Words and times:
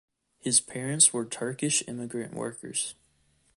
His 0.39 0.59
parents 0.61 1.13
were 1.13 1.27
Turkish 1.27 1.83
immigrant 1.87 2.33
workers. 2.33 2.95